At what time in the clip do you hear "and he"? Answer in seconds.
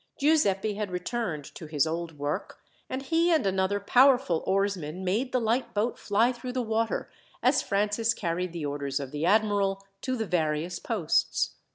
2.89-3.31